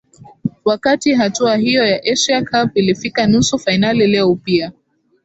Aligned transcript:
wakati 0.65 1.13
hatua 1.13 1.55
hiyo 1.57 1.85
ya 1.85 2.03
asia 2.11 2.41
cup 2.45 2.77
ilifika 2.77 3.27
nusu 3.27 3.59
fainali 3.59 4.07
leo 4.07 4.31
upia 4.31 4.71